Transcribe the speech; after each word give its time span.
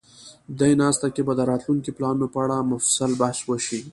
دې 0.59 0.71
ناسته 0.81 1.07
کې 1.13 1.21
به 1.27 1.33
د 1.37 1.41
راتلونکو 1.51 1.95
پلانونو 1.97 2.27
په 2.33 2.39
اړه 2.43 2.67
مفصل 2.71 3.11
بحث 3.21 3.39
وشي. 3.43 3.79